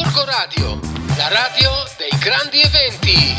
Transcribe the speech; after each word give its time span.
Gorgo 0.00 0.24
Radio, 0.24 0.80
la 1.18 1.28
radio 1.28 1.70
dei 1.98 2.18
grandi 2.18 2.58
eventi. 2.58 3.36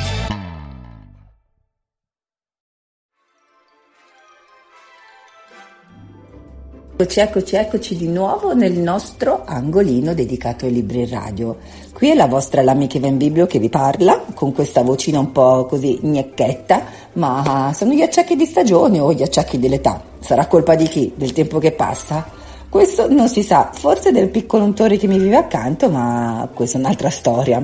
Eccoci, 6.92 7.20
eccoci, 7.20 7.56
eccoci 7.56 7.98
di 7.98 8.08
nuovo 8.08 8.54
nel 8.54 8.74
nostro 8.74 9.44
angolino 9.44 10.14
dedicato 10.14 10.66
ai 10.66 10.74
libri 10.74 11.08
radio. 11.08 11.58
Qui 11.94 12.12
è 12.12 12.14
la 12.14 12.28
vostra 12.28 12.62
L'Amica 12.62 13.00
Van 13.00 13.18
Biblio 13.18 13.48
che 13.48 13.58
vi 13.58 13.70
parla, 13.70 14.24
con 14.36 14.54
questa 14.54 14.84
vocina 14.84 15.18
un 15.18 15.32
po' 15.32 15.66
così 15.66 15.98
gnecchetta, 16.00 16.84
ma 17.14 17.72
sono 17.74 17.92
gli 17.94 18.04
acciacchi 18.04 18.36
di 18.36 18.46
stagione 18.46 19.00
o 19.00 19.12
gli 19.14 19.24
acciacchi 19.24 19.58
dell'età. 19.58 20.00
Sarà 20.20 20.46
colpa 20.46 20.76
di 20.76 20.88
chi? 20.88 21.12
Del 21.16 21.34
tempo 21.34 21.58
che 21.58 21.72
passa? 21.72 22.40
Questo 22.72 23.12
non 23.12 23.28
si 23.28 23.44
sa, 23.44 23.70
forse 23.74 24.14
del 24.14 24.30
piccolo 24.30 24.64
untore 24.64 24.96
che 24.96 25.06
mi 25.06 25.20
vive 25.20 25.36
accanto, 25.36 25.90
ma 25.90 26.48
questa 26.54 26.78
è 26.78 26.80
un'altra 26.80 27.10
storia. 27.10 27.62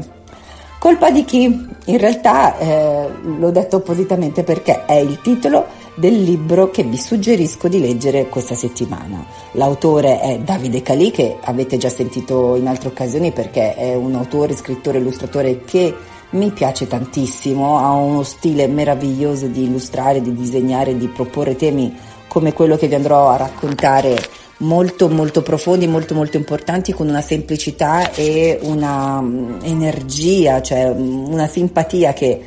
Colpa 0.80 1.12
di 1.12 1.24
chi? 1.24 1.46
In 1.46 1.98
realtà 1.98 2.58
eh, 2.58 3.08
l'ho 3.24 3.50
detto 3.52 3.78
appositamente 3.78 4.44
perché 4.44 4.84
è 4.84 4.96
il 4.96 5.22
titolo 5.22 5.68
del 5.96 6.22
libro 6.22 6.72
che 6.72 6.84
vi 6.84 6.98
suggerisco 6.98 7.70
di 7.70 7.80
leggere 7.80 8.28
questa 8.28 8.54
settimana. 8.54 9.26
L'autore 9.54 10.20
è 10.20 10.40
Davide 10.40 10.82
Calì, 10.82 11.10
che 11.12 11.38
avete 11.42 11.78
già 11.78 11.88
sentito 11.88 12.58
in 12.58 12.68
altre 12.68 12.90
occasioni 12.90 13.32
perché 13.32 13.76
è 13.76 13.96
un 13.96 14.14
autore, 14.14 14.58
scrittore, 14.58 14.98
illustratore 14.98 15.62
che 15.64 15.96
mi 16.32 16.52
piace 16.52 16.86
tantissimo, 16.86 17.78
ha 17.80 17.94
uno 17.94 18.24
stile 18.24 18.68
meraviglioso 18.68 19.48
di 19.48 19.64
illustrare, 19.64 20.20
di 20.20 20.34
disegnare, 20.34 20.98
di 20.98 21.08
proporre 21.08 21.56
temi 21.56 21.98
come 22.28 22.52
quello 22.52 22.76
che 22.76 22.90
vi 22.90 22.96
andrò 22.96 23.30
a 23.30 23.38
raccontare 23.38 24.46
molto 24.60 25.10
molto 25.10 25.42
profondi, 25.42 25.88
molto 25.88 26.16
molto 26.16 26.38
importanti 26.38 26.94
con 26.94 27.08
una 27.08 27.22
semplicità 27.22 28.12
e 28.12 28.58
una 28.62 29.20
um, 29.20 29.60
energia, 29.62 30.62
cioè 30.62 30.90
una 30.90 31.48
simpatia 31.48 32.14
che 32.14 32.42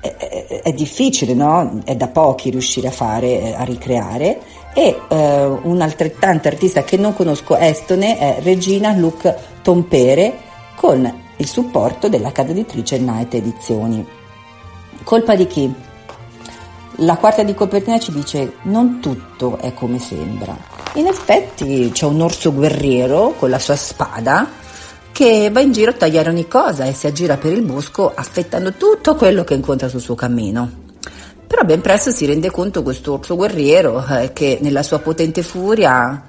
è, 0.00 0.60
è, 0.62 0.72
difficile, 0.72 1.32
no? 1.32 1.80
È 1.84 1.96
da 1.96 2.08
pochi 2.08 2.50
riuscire 2.50 2.88
a 2.88 2.90
fare, 2.90 3.40
eh, 3.40 3.54
a 3.54 3.64
ricreare. 3.64 4.38
E 4.74 5.00
eh, 5.08 5.44
un'altrettanta 5.44 6.48
artista 6.48 6.82
che 6.82 6.96
non 6.96 7.14
conosco 7.14 7.56
estone 7.56 8.18
è 8.18 8.38
Regina 8.42 8.92
Luc 8.92 9.34
Tompere 9.62 10.34
con 10.74 11.22
il 11.36 11.46
supporto 11.46 12.08
della 12.08 12.32
casa 12.32 12.50
editrice 12.50 12.98
Night 12.98 13.34
Edizioni. 13.34 14.06
Colpa 15.04 15.36
di 15.36 15.46
chi? 15.46 15.72
La 16.98 17.16
quarta 17.16 17.42
di 17.42 17.54
copertina 17.54 17.98
ci 17.98 18.12
dice 18.12 18.54
non 18.62 19.00
tutto 19.00 19.58
è 19.58 19.74
come 19.74 19.98
sembra. 19.98 20.56
In 20.94 21.06
effetti 21.06 21.90
c'è 21.92 22.06
un 22.06 22.20
orso 22.20 22.52
guerriero 22.52 23.34
con 23.36 23.50
la 23.50 23.58
sua 23.58 23.74
spada 23.74 24.48
che 25.10 25.50
va 25.50 25.60
in 25.60 25.72
giro 25.72 25.90
a 25.90 25.94
tagliare 25.94 26.28
ogni 26.28 26.46
cosa 26.46 26.84
e 26.84 26.92
si 26.92 27.08
aggira 27.08 27.36
per 27.36 27.52
il 27.52 27.62
bosco 27.62 28.12
affettando 28.14 28.74
tutto 28.74 29.16
quello 29.16 29.42
che 29.42 29.54
incontra 29.54 29.88
sul 29.88 30.00
suo 30.00 30.14
cammino. 30.14 30.82
Però 31.46 31.62
ben 31.62 31.80
presto 31.80 32.12
si 32.12 32.26
rende 32.26 32.50
conto 32.50 32.82
questo 32.82 33.14
orso 33.14 33.34
guerriero 33.34 34.04
eh, 34.06 34.32
che 34.32 34.58
nella 34.60 34.82
sua 34.84 35.00
potente 35.00 35.42
furia 35.42 36.28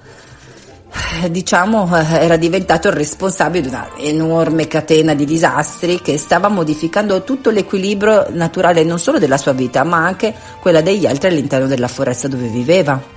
diciamo 1.30 1.90
eh, 1.98 2.24
era 2.24 2.38
diventato 2.38 2.88
il 2.88 2.94
responsabile 2.94 3.62
di 3.62 3.68
una 3.68 3.90
enorme 3.98 4.68
catena 4.68 5.14
di 5.14 5.26
disastri 5.26 6.02
che 6.02 6.18
stava 6.18 6.48
modificando 6.48 7.24
tutto 7.24 7.50
l'equilibrio 7.50 8.28
naturale 8.32 8.84
non 8.84 9.00
solo 9.00 9.20
della 9.20 9.38
sua 9.38 9.54
vita 9.54 9.84
ma 9.84 9.98
anche 9.98 10.34
quella 10.60 10.82
degli 10.82 11.06
altri 11.06 11.30
all'interno 11.30 11.68
della 11.68 11.88
foresta 11.88 12.28
dove 12.28 12.48
viveva. 12.48 13.14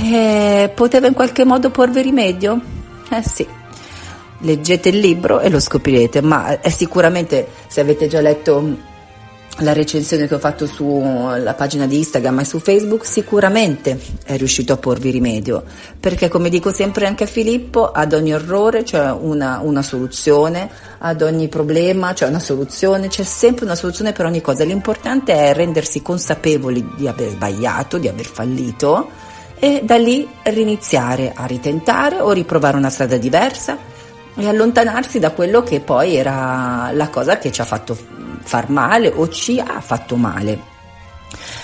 E 0.00 0.70
poteva 0.74 1.06
in 1.06 1.12
qualche 1.12 1.44
modo 1.44 1.70
porvi 1.70 2.00
rimedio? 2.00 2.60
Eh 3.10 3.22
sì, 3.22 3.46
leggete 4.38 4.88
il 4.88 4.98
libro 4.98 5.40
e 5.40 5.50
lo 5.50 5.60
scoprirete, 5.60 6.22
ma 6.22 6.60
è 6.60 6.70
sicuramente, 6.70 7.48
se 7.66 7.80
avete 7.80 8.08
già 8.08 8.22
letto 8.22 8.90
la 9.58 9.72
recensione 9.72 10.26
che 10.26 10.34
ho 10.34 10.38
fatto 10.38 10.66
sulla 10.66 11.54
pagina 11.54 11.86
di 11.86 11.98
Instagram 11.98 12.40
e 12.40 12.44
su 12.44 12.58
Facebook, 12.58 13.04
sicuramente 13.04 13.98
è 14.24 14.36
riuscito 14.36 14.72
a 14.72 14.76
porvi 14.76 15.10
rimedio, 15.10 15.62
perché 16.00 16.28
come 16.28 16.48
dico 16.48 16.72
sempre 16.72 17.06
anche 17.06 17.24
a 17.24 17.26
Filippo, 17.26 17.90
ad 17.90 18.14
ogni 18.14 18.30
errore 18.30 18.82
c'è 18.82 19.12
una, 19.12 19.60
una 19.62 19.82
soluzione, 19.82 20.68
ad 20.98 21.20
ogni 21.20 21.48
problema 21.48 22.14
c'è 22.14 22.26
una 22.26 22.38
soluzione, 22.38 23.08
c'è 23.08 23.24
sempre 23.24 23.64
una 23.66 23.74
soluzione 23.74 24.12
per 24.12 24.24
ogni 24.24 24.40
cosa. 24.40 24.64
L'importante 24.64 25.34
è 25.34 25.52
rendersi 25.52 26.00
consapevoli 26.00 26.94
di 26.96 27.06
aver 27.06 27.30
sbagliato, 27.30 27.98
di 27.98 28.08
aver 28.08 28.26
fallito 28.26 29.08
e 29.58 29.82
da 29.84 29.96
lì 29.96 30.26
riniziare 30.44 31.32
a 31.34 31.44
ritentare 31.46 32.20
o 32.20 32.32
riprovare 32.32 32.76
una 32.76 32.90
strada 32.90 33.16
diversa 33.16 33.76
e 34.34 34.48
allontanarsi 34.48 35.18
da 35.18 35.30
quello 35.30 35.62
che 35.62 35.80
poi 35.80 36.16
era 36.16 36.90
la 36.92 37.08
cosa 37.10 37.38
che 37.38 37.52
ci 37.52 37.60
ha 37.60 37.64
fatto 37.64 38.21
far 38.42 38.68
male 38.70 39.08
o 39.08 39.28
ci 39.28 39.58
ha 39.58 39.80
fatto 39.80 40.16
male. 40.16 40.70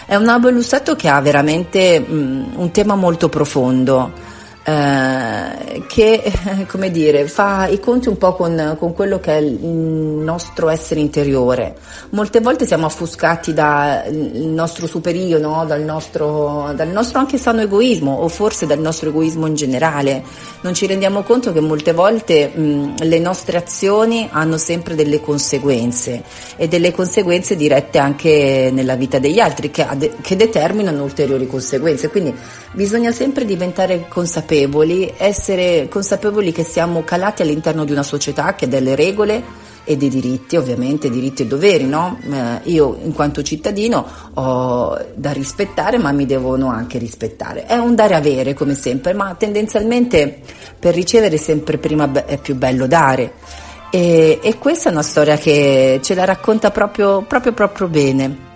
È 0.06 0.14
un 0.14 0.28
album 0.28 0.52
illustrato 0.52 0.96
che 0.96 1.08
ha 1.08 1.20
veramente 1.20 2.00
mh, 2.00 2.52
un 2.54 2.70
tema 2.70 2.94
molto 2.94 3.28
profondo 3.28 4.26
eh, 4.68 5.82
che 5.86 6.30
come 6.68 6.90
dire, 6.90 7.26
fa 7.26 7.68
i 7.68 7.80
conti 7.80 8.08
un 8.08 8.18
po' 8.18 8.34
con, 8.34 8.76
con, 8.78 8.92
quello 8.92 9.18
che 9.18 9.32
è 9.32 9.40
il 9.40 9.54
nostro 9.64 10.68
essere 10.68 11.00
interiore. 11.00 11.74
Molte 12.10 12.40
volte 12.40 12.66
siamo 12.66 12.84
affuscati 12.84 13.54
dal 13.54 14.12
nostro 14.12 14.86
superio, 14.86 15.38
no? 15.38 15.64
dal, 15.64 15.80
nostro, 15.80 16.70
dal 16.74 16.88
nostro 16.88 17.18
anche 17.18 17.38
sano 17.38 17.62
egoismo 17.62 18.12
o 18.12 18.28
forse 18.28 18.66
dal 18.66 18.78
nostro 18.78 19.08
egoismo 19.08 19.46
in 19.46 19.54
generale. 19.54 20.22
Non 20.60 20.74
ci 20.74 20.86
rendiamo 20.86 21.22
conto 21.22 21.50
che 21.52 21.60
molte 21.60 21.94
volte 21.94 22.48
mh, 22.48 23.04
le 23.04 23.18
nostre 23.20 23.56
azioni 23.56 24.28
hanno 24.30 24.58
sempre 24.58 24.94
delle 24.94 25.22
conseguenze 25.22 26.22
e 26.56 26.68
delle 26.68 26.92
conseguenze 26.92 27.56
dirette 27.56 27.96
anche 27.96 28.68
nella 28.70 28.96
vita 28.96 29.18
degli 29.18 29.38
altri 29.38 29.70
che, 29.70 29.86
che 30.20 30.36
determinano 30.36 31.02
ulteriori 31.02 31.46
conseguenze. 31.46 32.10
Quindi 32.10 32.34
bisogna 32.72 33.12
sempre 33.12 33.46
diventare 33.46 34.04
consapevoli 34.08 34.56
consapevoli, 34.58 35.12
essere 35.16 35.88
consapevoli 35.88 36.52
che 36.52 36.64
siamo 36.64 37.04
calati 37.04 37.42
all'interno 37.42 37.84
di 37.84 37.92
una 37.92 38.02
società 38.02 38.54
che 38.54 38.64
ha 38.64 38.68
delle 38.68 38.96
regole 38.96 39.66
e 39.84 39.96
dei 39.96 40.08
diritti, 40.08 40.56
ovviamente 40.56 41.08
diritti 41.08 41.42
e 41.42 41.46
doveri, 41.46 41.86
no? 41.86 42.18
Eh, 42.30 42.70
io 42.70 42.98
in 43.02 43.12
quanto 43.12 43.42
cittadino 43.42 44.04
ho 44.34 44.98
da 45.14 45.32
rispettare, 45.32 45.96
ma 45.98 46.12
mi 46.12 46.26
devono 46.26 46.68
anche 46.68 46.98
rispettare. 46.98 47.64
È 47.64 47.76
un 47.76 47.94
dare 47.94 48.14
avere 48.14 48.52
come 48.52 48.74
sempre, 48.74 49.14
ma 49.14 49.34
tendenzialmente 49.34 50.40
per 50.78 50.94
ricevere 50.94 51.38
sempre 51.38 51.78
prima 51.78 52.10
è 52.26 52.38
più 52.38 52.54
bello 52.56 52.86
dare. 52.86 53.34
E, 53.90 54.38
e 54.42 54.58
questa 54.58 54.90
è 54.90 54.92
una 54.92 55.02
storia 55.02 55.38
che 55.38 56.00
ce 56.02 56.14
la 56.14 56.24
racconta 56.24 56.70
proprio, 56.70 57.22
proprio, 57.22 57.52
proprio 57.52 57.88
bene. 57.88 58.47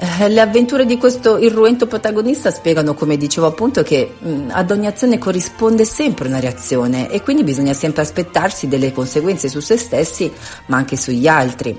Eh, 0.00 0.28
le 0.28 0.40
avventure 0.40 0.86
di 0.86 0.96
questo 0.96 1.38
irruento 1.38 1.88
protagonista 1.88 2.52
spiegano, 2.52 2.94
come 2.94 3.16
dicevo 3.16 3.48
appunto, 3.48 3.82
che 3.82 4.14
mh, 4.16 4.50
ad 4.50 4.70
ogni 4.70 4.86
azione 4.86 5.18
corrisponde 5.18 5.84
sempre 5.84 6.28
una 6.28 6.38
reazione 6.38 7.10
e 7.10 7.20
quindi 7.20 7.42
bisogna 7.42 7.72
sempre 7.72 8.02
aspettarsi 8.02 8.68
delle 8.68 8.92
conseguenze 8.92 9.48
su 9.48 9.58
se 9.58 9.76
stessi 9.76 10.30
ma 10.66 10.76
anche 10.76 10.96
sugli 10.96 11.26
altri. 11.26 11.76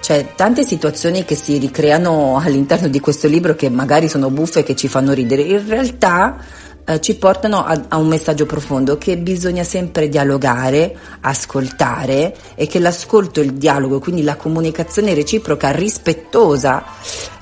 C'è 0.00 0.32
tante 0.34 0.64
situazioni 0.64 1.24
che 1.24 1.36
si 1.36 1.58
ricreano 1.58 2.40
all'interno 2.42 2.88
di 2.88 2.98
questo 2.98 3.28
libro 3.28 3.54
che 3.54 3.70
magari 3.70 4.08
sono 4.08 4.30
buffe 4.30 4.60
e 4.60 4.62
che 4.64 4.74
ci 4.74 4.88
fanno 4.88 5.12
ridere. 5.12 5.42
In 5.42 5.64
realtà 5.68 6.38
eh, 6.84 7.00
ci 7.00 7.14
portano 7.14 7.64
a, 7.64 7.84
a, 7.86 7.98
un 7.98 8.08
messaggio 8.08 8.46
profondo 8.46 8.98
che 8.98 9.16
bisogna 9.16 9.62
sempre 9.62 10.08
dialogare, 10.08 10.96
ascoltare 11.20 12.34
e 12.56 12.66
che 12.66 12.80
l'ascolto, 12.80 13.40
il 13.40 13.52
dialogo, 13.52 14.00
quindi 14.00 14.24
la 14.24 14.34
comunicazione 14.34 15.14
reciproca 15.14 15.70
rispettosa 15.70 16.82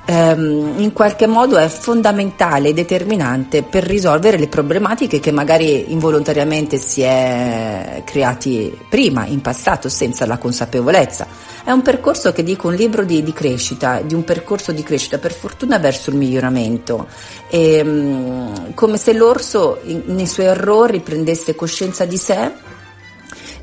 ehm, 0.09 0.73
in 0.77 0.91
qualche 0.91 1.27
modo 1.27 1.57
è 1.57 1.67
fondamentale 1.67 2.69
e 2.69 2.73
determinante 2.73 3.61
per 3.61 3.83
risolvere 3.83 4.37
le 4.37 4.47
problematiche 4.47 5.19
che 5.19 5.31
magari 5.31 5.91
involontariamente 5.91 6.77
si 6.77 7.01
è 7.01 8.01
creati 8.03 8.75
prima, 8.89 9.25
in 9.25 9.41
passato, 9.41 9.87
senza 9.87 10.25
la 10.25 10.37
consapevolezza. 10.37 11.27
È 11.63 11.71
un 11.71 11.83
percorso 11.83 12.31
che 12.31 12.43
dico 12.43 12.67
un 12.69 12.73
libro 12.73 13.03
di, 13.03 13.21
di 13.21 13.33
crescita, 13.33 14.01
di 14.01 14.15
un 14.15 14.23
percorso 14.23 14.71
di 14.71 14.81
crescita 14.81 15.19
per 15.19 15.33
fortuna 15.33 15.77
verso 15.77 16.09
il 16.09 16.15
miglioramento, 16.15 17.07
e, 17.47 17.75
ehm, 17.75 18.73
come 18.73 18.97
se 18.97 19.13
l'orso 19.13 19.79
nei 19.83 20.27
suoi 20.27 20.47
errori 20.47 21.01
prendesse 21.01 21.53
coscienza 21.53 22.05
di 22.05 22.17
sé 22.17 22.77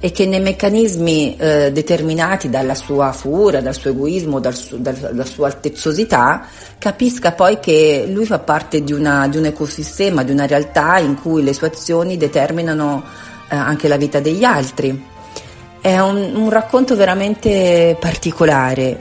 e 0.07 0.13
che 0.13 0.25
nei 0.25 0.39
meccanismi 0.39 1.37
eh, 1.37 1.73
determinati 1.73 2.49
dalla 2.49 2.77
sua 2.77 3.11
furia, 3.11 3.61
dal 3.61 3.75
suo 3.75 3.91
egoismo, 3.91 4.39
dal 4.39 4.55
su, 4.55 4.81
dalla 4.81 5.25
sua 5.25 5.49
altezzosità, 5.49 6.47
capisca 6.79 7.33
poi 7.33 7.59
che 7.59 8.07
lui 8.09 8.25
fa 8.25 8.39
parte 8.39 8.85
di, 8.85 8.93
una, 8.93 9.27
di, 9.27 9.37
un 9.37 9.47
ecosistema, 9.47 10.23
di 10.23 10.31
una 10.31 10.47
realtà 10.47 10.99
in 10.99 11.21
cui 11.21 11.43
le 11.43 11.53
sue 11.53 11.67
azioni 11.67 12.17
determinano 12.17 13.03
eh, 13.49 13.57
anche 13.57 13.89
la 13.89 13.97
vita 13.97 14.21
degli 14.21 14.45
altri. 14.45 15.05
È 15.81 15.99
un, 15.99 16.37
un 16.37 16.51
racconto 16.51 16.95
veramente 16.95 17.97
particolare, 17.99 19.01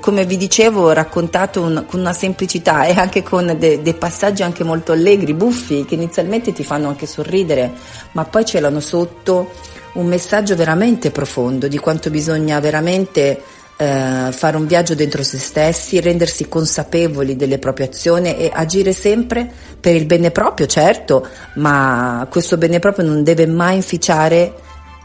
come 0.00 0.24
vi 0.24 0.36
dicevo, 0.36 0.90
raccontato 0.90 1.62
un, 1.62 1.84
con 1.86 2.00
una 2.00 2.12
semplicità 2.12 2.86
e 2.86 2.98
anche 2.98 3.22
con 3.22 3.54
de, 3.56 3.82
dei 3.82 3.94
passaggi 3.94 4.42
anche 4.42 4.64
molto 4.64 4.90
allegri, 4.90 5.32
buffi, 5.32 5.84
che 5.84 5.94
inizialmente 5.94 6.52
ti 6.52 6.64
fanno 6.64 6.88
anche 6.88 7.06
sorridere, 7.06 7.70
ma 8.12 8.24
poi 8.24 8.44
celano 8.44 8.80
sotto 8.80 9.78
un 9.94 10.06
messaggio 10.06 10.54
veramente 10.56 11.10
profondo 11.10 11.68
di 11.68 11.78
quanto 11.78 12.10
bisogna 12.10 12.60
veramente 12.60 13.42
eh, 13.76 14.28
fare 14.30 14.56
un 14.56 14.66
viaggio 14.66 14.94
dentro 14.94 15.22
se 15.22 15.38
stessi, 15.38 16.00
rendersi 16.00 16.48
consapevoli 16.48 17.34
delle 17.34 17.58
proprie 17.58 17.86
azioni 17.86 18.36
e 18.36 18.50
agire 18.52 18.92
sempre 18.92 19.50
per 19.80 19.94
il 19.94 20.04
bene 20.04 20.30
proprio, 20.30 20.66
certo, 20.66 21.26
ma 21.54 22.26
questo 22.30 22.58
bene 22.58 22.78
proprio 22.78 23.06
non 23.06 23.22
deve 23.22 23.46
mai 23.46 23.76
inficiare 23.76 24.54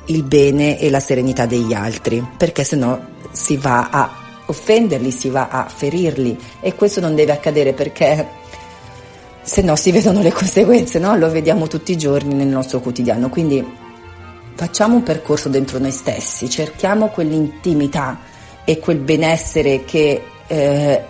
il 0.07 0.23
bene 0.23 0.77
e 0.79 0.89
la 0.89 0.99
serenità 0.99 1.45
degli 1.45 1.73
altri, 1.73 2.25
perché 2.37 2.63
sennò 2.63 2.99
si 3.31 3.57
va 3.57 3.89
a 3.89 4.23
offenderli, 4.47 5.09
si 5.09 5.29
va 5.29 5.47
a 5.49 5.67
ferirli 5.73 6.37
e 6.59 6.75
questo 6.75 6.99
non 6.99 7.15
deve 7.15 7.31
accadere 7.31 7.73
perché 7.73 8.27
se 9.41 9.61
no 9.61 9.75
si 9.75 9.91
vedono 9.91 10.21
le 10.21 10.31
conseguenze, 10.33 10.99
no? 10.99 11.15
lo 11.15 11.29
vediamo 11.31 11.67
tutti 11.67 11.91
i 11.93 11.97
giorni 11.97 12.33
nel 12.33 12.47
nostro 12.47 12.79
quotidiano. 12.79 13.29
Quindi 13.29 13.63
facciamo 14.55 14.95
un 14.95 15.03
percorso 15.03 15.49
dentro 15.49 15.79
noi 15.79 15.91
stessi, 15.91 16.49
cerchiamo 16.49 17.09
quell'intimità 17.09 18.19
e 18.63 18.79
quel 18.79 18.97
benessere 18.97 19.83
che 19.83 20.21
eh, 20.47 21.03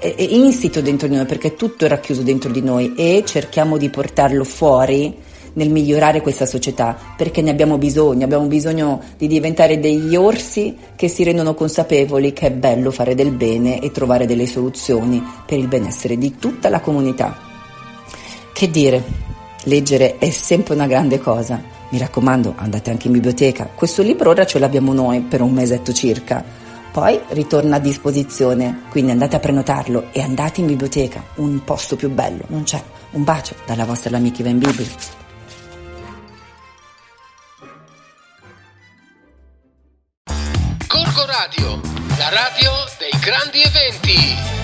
è, 0.00 0.14
è 0.14 0.22
insito 0.22 0.80
dentro 0.80 1.06
di 1.06 1.14
noi 1.14 1.26
perché 1.26 1.54
tutto 1.54 1.84
è 1.84 1.88
racchiuso 1.88 2.22
dentro 2.22 2.50
di 2.50 2.62
noi 2.62 2.94
e 2.96 3.22
cerchiamo 3.24 3.76
di 3.76 3.90
portarlo 3.90 4.44
fuori 4.44 5.24
nel 5.54 5.70
migliorare 5.70 6.20
questa 6.20 6.46
società 6.46 6.96
perché 7.16 7.42
ne 7.42 7.50
abbiamo 7.50 7.78
bisogno, 7.78 8.24
abbiamo 8.24 8.46
bisogno 8.46 9.02
di 9.16 9.26
diventare 9.26 9.78
degli 9.78 10.16
orsi 10.16 10.76
che 10.96 11.08
si 11.08 11.22
rendono 11.22 11.54
consapevoli 11.54 12.32
che 12.32 12.46
è 12.46 12.50
bello 12.50 12.90
fare 12.90 13.14
del 13.14 13.30
bene 13.30 13.80
e 13.80 13.90
trovare 13.90 14.26
delle 14.26 14.46
soluzioni 14.46 15.22
per 15.46 15.58
il 15.58 15.68
benessere 15.68 16.16
di 16.16 16.36
tutta 16.38 16.68
la 16.68 16.80
comunità. 16.80 17.38
Che 18.52 18.70
dire, 18.70 19.25
leggere 19.66 20.18
è 20.18 20.30
sempre 20.30 20.74
una 20.74 20.86
grande 20.86 21.18
cosa. 21.20 21.62
Mi 21.90 21.98
raccomando, 21.98 22.54
andate 22.56 22.90
anche 22.90 23.06
in 23.06 23.12
biblioteca. 23.12 23.70
Questo 23.72 24.02
libro 24.02 24.30
ora 24.30 24.44
ce 24.44 24.58
l'abbiamo 24.58 24.92
noi 24.92 25.20
per 25.20 25.40
un 25.40 25.52
mesetto 25.52 25.92
circa. 25.92 26.44
Poi 26.90 27.20
ritorna 27.28 27.76
a 27.76 27.80
disposizione, 27.80 28.82
quindi 28.88 29.10
andate 29.12 29.36
a 29.36 29.40
prenotarlo 29.40 30.08
e 30.12 30.20
andate 30.20 30.60
in 30.60 30.66
biblioteca. 30.66 31.22
Un 31.36 31.62
posto 31.62 31.94
più 31.94 32.10
bello, 32.10 32.44
non 32.48 32.62
c'è. 32.62 32.82
Un 33.12 33.22
bacio 33.22 33.54
dalla 33.66 33.84
vostra 33.84 34.16
amica 34.16 34.40
Ivan 34.40 34.58
Bibli. 34.58 34.88
Radio, 41.26 41.80
la 42.18 42.28
radio 42.30 42.72
dei 42.98 43.20
grandi 43.20 43.60
eventi. 43.60 44.55